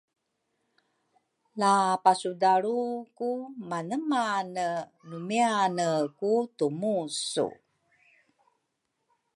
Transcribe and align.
La 1.59 1.73
pasudalru 2.03 2.77
ku 3.17 3.29
manemane 3.69 4.67
numiane 5.09 5.89
ku 6.17 6.31
tumu 6.57 6.95
su? 7.31 7.47